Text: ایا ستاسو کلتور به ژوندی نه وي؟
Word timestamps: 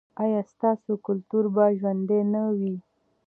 ایا 0.23 0.41
ستاسو 0.51 0.91
کلتور 1.05 1.43
به 1.53 1.65
ژوندی 1.79 2.21
نه 2.33 2.43
وي؟ 2.57 2.75